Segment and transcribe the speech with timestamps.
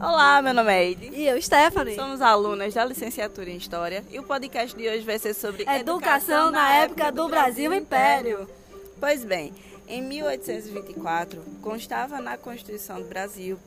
[0.00, 1.10] Olá, meu nome é Eide.
[1.12, 1.96] E eu, Stephanie.
[1.96, 5.80] Somos alunas da licenciatura em História e o podcast de hoje vai ser sobre educação,
[5.80, 8.48] educação na época do, do Brasil Império.
[9.00, 9.52] Pois bem,
[9.88, 13.58] em 1824 constava na Constituição do Brasil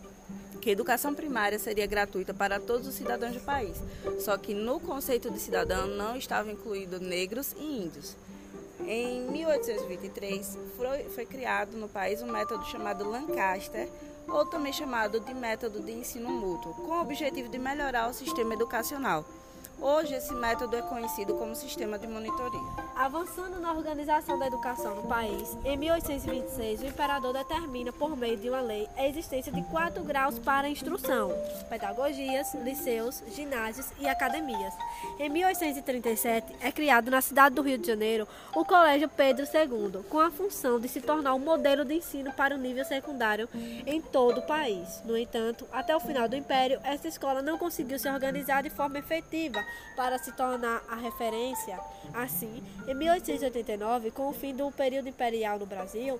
[0.62, 3.76] que a educação primária seria gratuita para todos os cidadãos do país.
[4.20, 8.16] Só que no conceito de cidadão não estavam incluídos negros e índios.
[8.88, 10.58] Em 1823
[11.10, 13.88] foi, criado no país um método chamado Lancaster,
[14.28, 18.54] ou também chamado de método de ensino mútuo, com o objetivo de melhorar o sistema
[18.54, 19.26] educacional.
[19.82, 22.62] Hoje, esse método é conhecido como sistema de monitoria.
[22.96, 28.48] Avançando na organização da educação no país, em 1826, o imperador determina, por meio de
[28.48, 31.32] uma lei, a existência de quatro graus para a instrução:
[31.68, 34.72] pedagogias, liceus, ginásios e academias.
[35.20, 40.20] Em 1837, é criado na cidade do Rio de Janeiro o Colégio Pedro II, com
[40.20, 43.50] a função de se tornar um modelo de ensino para o nível secundário
[43.88, 45.02] em todo o país.
[45.04, 49.00] No entanto, até o final do Império, essa escola não conseguiu se organizar de forma
[49.00, 51.80] efetiva para se tornar a referência.
[52.14, 56.20] Assim, em 1889, com o fim do período imperial no Brasil,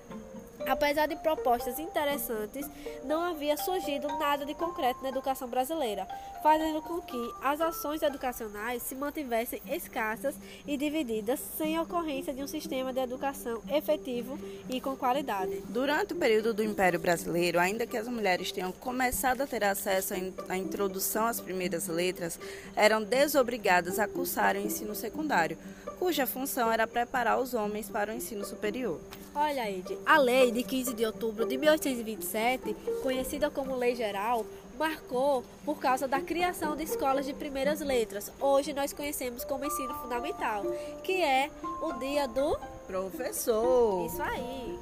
[0.66, 2.66] Apesar de propostas interessantes,
[3.04, 6.06] não havia surgido nada de concreto na educação brasileira,
[6.42, 10.34] fazendo com que as ações educacionais se mantivessem escassas
[10.66, 15.62] e divididas, sem ocorrência de um sistema de educação efetivo e com qualidade.
[15.68, 20.14] Durante o período do Império Brasileiro, ainda que as mulheres tenham começado a ter acesso
[20.48, 22.38] à introdução às primeiras letras,
[22.76, 23.02] eram
[23.42, 25.58] desobrigadas a cursar o ensino secundário,
[25.98, 29.00] cuja função era preparar os homens para o ensino superior.
[29.34, 34.46] Olha, Ed, a lei de 15 de outubro de 1827, conhecida como Lei Geral,
[34.78, 38.30] marcou por causa da criação de escolas de primeiras letras.
[38.40, 40.64] Hoje nós conhecemos como ensino fundamental,
[41.02, 41.50] que é
[41.82, 44.06] o dia do professor.
[44.06, 44.78] Isso aí.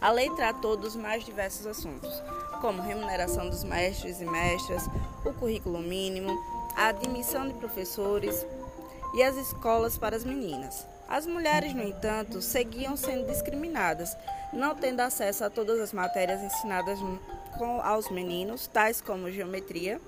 [0.00, 2.10] A lei tratou dos mais diversos assuntos,
[2.60, 4.84] como remuneração dos mestres e mestras,
[5.24, 6.32] o currículo mínimo,
[6.76, 8.46] a admissão de professores
[9.14, 10.86] e as escolas para as meninas.
[11.08, 14.16] As mulheres, no entanto, seguiam sendo discriminadas,
[14.52, 16.98] não tendo acesso a todas as matérias ensinadas
[17.82, 20.00] aos meninos, tais como geometria,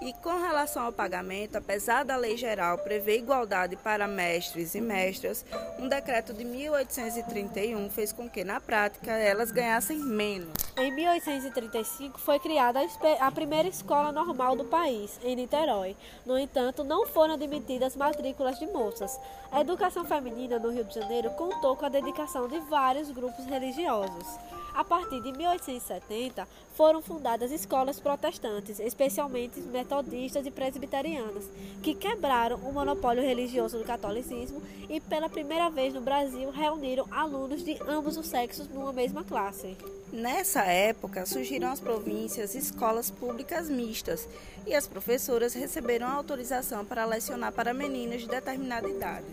[0.00, 5.44] e com relação ao pagamento, apesar da lei geral prever igualdade para mestres e mestras,
[5.78, 10.52] um decreto de 1831 fez com que, na prática, elas ganhassem menos.
[10.76, 12.80] Em 1835 foi criada
[13.20, 15.94] a primeira escola normal do país, em Niterói.
[16.24, 19.20] No entanto, não foram admitidas matrículas de moças.
[19.52, 24.38] A educação feminina no Rio de Janeiro contou com a dedicação de vários grupos religiosos.
[24.74, 31.44] A partir de 1870, foram fundadas escolas protestantes, especialmente metodistas e presbiterianas,
[31.82, 37.64] que quebraram o monopólio religioso do catolicismo e, pela primeira vez no Brasil, reuniram alunos
[37.64, 39.76] de ambos os sexos numa mesma classe.
[40.12, 44.28] Nessa época, surgiram as províncias escolas públicas mistas
[44.66, 49.26] e as professoras receberam autorização para lecionar para meninos de determinada idade.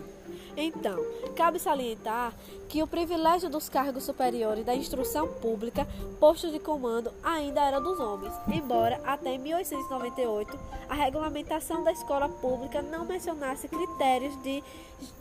[0.56, 0.98] Então,
[1.36, 2.34] cabe salientar
[2.68, 5.86] que o privilégio dos cargos superiores da instrução pública,
[6.18, 10.58] postos de comando, ainda era dos homens, embora até 1898
[10.88, 14.62] a regulamentação da escola pública não mencionasse critérios de,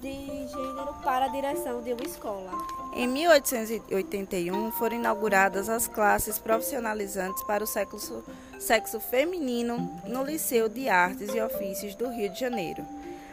[0.01, 2.51] de gênero para a direção de uma escola.
[2.93, 8.23] Em 1881 foram inauguradas as classes profissionalizantes para o sexo,
[8.59, 12.85] sexo feminino no Liceu de Artes e Ofícios do Rio de Janeiro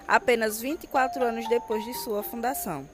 [0.06, 2.88] apenas 24 anos depois de sua fundação.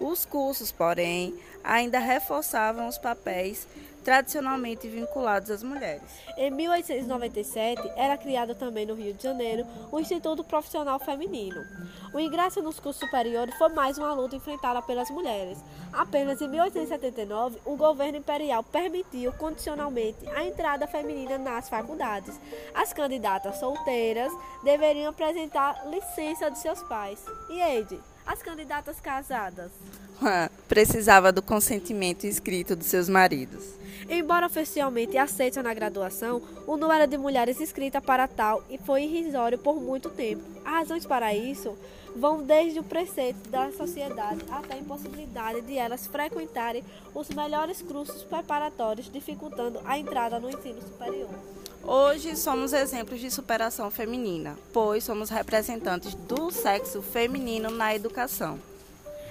[0.00, 3.68] Os cursos, porém, ainda reforçavam os papéis
[4.02, 6.02] tradicionalmente vinculados às mulheres.
[6.36, 11.62] Em 1897, era criado também no Rio de Janeiro o Instituto Profissional Feminino.
[12.12, 15.58] O ingresso nos cursos superiores foi mais uma luta enfrentada pelas mulheres.
[15.92, 22.40] Apenas em 1879, o governo imperial permitiu condicionalmente a entrada feminina nas faculdades.
[22.74, 24.32] As candidatas solteiras
[24.64, 27.22] deveriam apresentar licença de seus pais.
[27.50, 29.72] E Eide, as candidatas casadas?
[30.68, 33.74] Precisava do consentimento escrito dos seus maridos.
[34.08, 39.58] Embora oficialmente aceita na graduação, o número de mulheres inscritas para tal e foi irrisório
[39.58, 40.42] por muito tempo.
[40.64, 41.76] As razões para isso
[42.14, 48.22] vão desde o preceito da sociedade até a impossibilidade de elas frequentarem os melhores cursos
[48.22, 51.30] preparatórios, dificultando a entrada no ensino superior.
[51.82, 58.58] Hoje somos exemplos de superação feminina, pois somos representantes do sexo feminino na educação.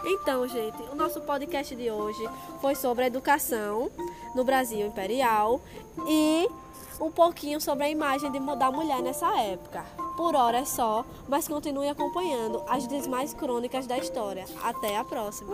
[0.03, 2.27] Então, gente, o nosso podcast de hoje
[2.61, 3.91] foi sobre a educação
[4.33, 5.61] no Brasil imperial
[6.07, 6.47] e
[6.99, 9.85] um pouquinho sobre a imagem de da mulher nessa época.
[10.17, 14.45] Por hora é só, mas continue acompanhando as demais crônicas da história.
[14.63, 15.53] Até a próxima!